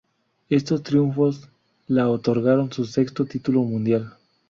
[0.49, 1.47] Estos triunfos
[1.87, 4.15] la otorgaron su sexto título mundial.